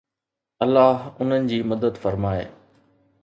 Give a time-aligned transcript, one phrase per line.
[0.63, 2.47] الله انهن جي مدد فرمائي